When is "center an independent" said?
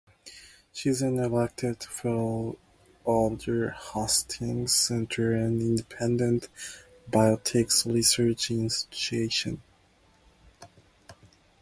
4.73-6.49